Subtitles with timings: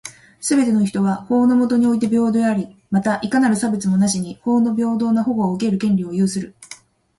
[0.39, 6.55] すべての人は、法の下において平等であり、また、いかなる差別もなしに法の平等な保護を受ける権利を有する。